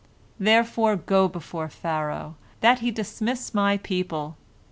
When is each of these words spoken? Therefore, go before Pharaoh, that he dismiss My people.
Therefore, 0.39 0.95
go 0.95 1.27
before 1.27 1.69
Pharaoh, 1.69 2.35
that 2.61 2.79
he 2.79 2.89
dismiss 2.89 3.53
My 3.53 3.77
people. 3.77 4.35